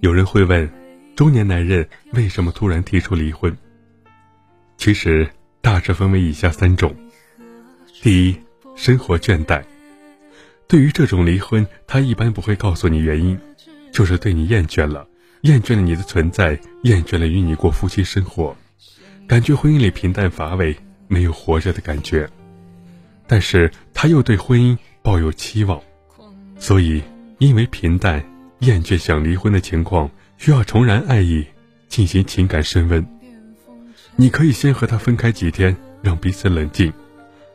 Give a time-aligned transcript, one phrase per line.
[0.00, 0.70] 有人会问，
[1.16, 3.56] 中年男人为什么突然提出离婚？
[4.76, 5.28] 其实
[5.60, 6.94] 大致分为以下三种：
[8.00, 8.40] 第一，
[8.76, 9.60] 生活倦怠。
[10.68, 13.36] 对于这种离婚，他一般不会告诉你原因，
[13.90, 15.04] 就是对你厌倦了，
[15.40, 18.56] 厌倦了你的存在，厌倦了与你过夫妻生活，
[19.26, 20.76] 感觉婚姻里平淡乏味，
[21.08, 22.30] 没有活着的感觉。
[23.26, 25.82] 但是他又对婚姻抱有期望，
[26.56, 27.02] 所以
[27.38, 28.24] 因为平淡。
[28.60, 31.46] 厌倦想离婚的情况，需要重燃爱意，
[31.88, 33.06] 进行情感升温。
[34.16, 36.92] 你可以先和他分开几天，让彼此冷静，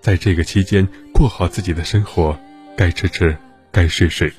[0.00, 2.38] 在这个期间过好自己的生活，
[2.76, 3.36] 该吃吃，
[3.72, 4.32] 该睡睡，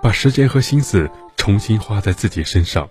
[0.00, 2.88] 把时间和心思重新花在自己身上，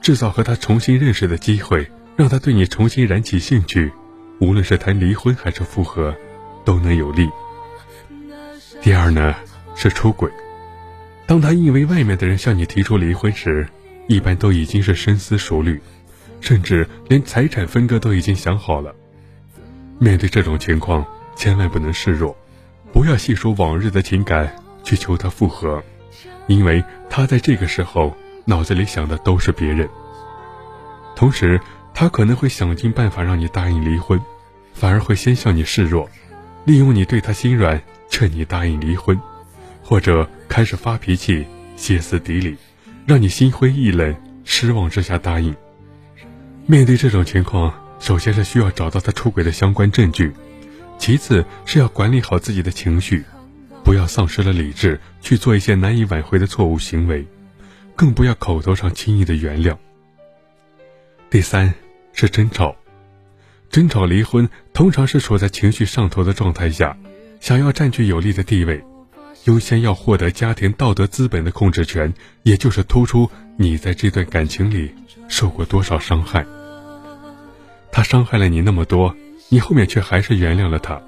[0.00, 3.92] 制造和他重新认识的机会，让他对你重新燃起兴趣。
[4.38, 6.16] 无论是谈离婚还是复合，
[6.64, 7.28] 都能有利。
[8.80, 9.34] 第二呢，
[9.76, 10.30] 是出轨。
[11.30, 13.64] 当他因为外面的人向你提出离婚时，
[14.08, 15.80] 一般都已经是深思熟虑，
[16.40, 18.92] 甚至连财产分割都已经想好了。
[20.00, 21.06] 面对这种情况，
[21.36, 22.36] 千万不能示弱，
[22.92, 25.80] 不要细数往日的情感去求他复合，
[26.48, 28.12] 因为他在这个时候
[28.44, 29.88] 脑子里想的都是别人。
[31.14, 31.60] 同时，
[31.94, 34.20] 他可能会想尽办法让你答应离婚，
[34.74, 36.10] 反而会先向你示弱，
[36.64, 39.16] 利用你对他心软，劝你答应离婚。
[39.90, 42.56] 或者开始发脾气、歇斯底里，
[43.06, 45.52] 让你心灰意冷、失望之下答应。
[46.64, 50.32] 面对这种情况，首先是需要找到他出轨的相关证据，
[50.96, 53.24] 其次是要管理好自己的情绪，
[53.82, 57.26] 不要丧失了理智去做一些难以挽回的错误行为，
[57.96, 59.76] 更不要口头上轻易的原谅。
[61.30, 61.74] 第三
[62.12, 62.76] 是争吵，
[63.70, 66.96] 争吵离婚通常是处在情绪上头的状态下，
[67.40, 68.80] 想要占据有利的地位。
[69.44, 72.12] 优先要获得家庭道德资本的控制权，
[72.42, 74.94] 也就是突出你在这段感情里
[75.28, 76.44] 受过多少伤害。
[77.90, 79.14] 他伤害了你那么多，
[79.48, 81.00] 你后面却还是原谅了他，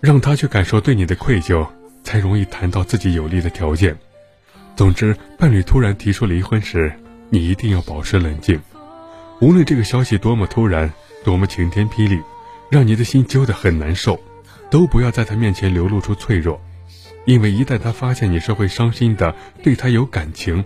[0.00, 1.66] 让他去感受对你的愧疚，
[2.04, 3.96] 才容易谈到自己有利的条件。
[4.76, 6.92] 总之，伴侣突然提出离婚时，
[7.28, 8.60] 你一定要保持冷静。
[9.40, 10.92] 无论这个消息多么突然，
[11.24, 12.20] 多么晴天霹雳，
[12.70, 14.18] 让你的心揪得很难受，
[14.70, 16.60] 都不要在他面前流露出脆弱。
[17.24, 20.64] 因为一旦他发现你是会伤心的，对他有感情，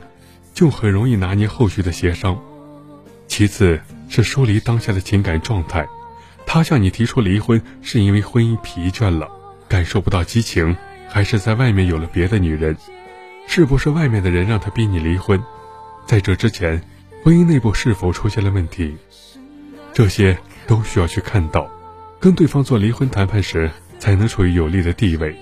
[0.55, 2.39] 就很容易拿捏后续的协商。
[3.29, 5.87] 其次是梳理当下的情感状态，
[6.47, 9.29] 他向你提出离婚是因为婚姻疲倦了，
[9.69, 10.77] 感受不到激情，
[11.09, 12.77] 还是在外面有了别的女人？
[13.47, 15.43] 是不是外面的人让他逼你离婚？
[16.07, 16.83] 在这之前，
[17.23, 18.97] 婚姻内部是否出现了问题？
[19.93, 20.37] 这些
[20.67, 21.71] 都需要去看到，
[22.19, 25.37] 跟对方做离婚谈判时，才能处于有利的地位。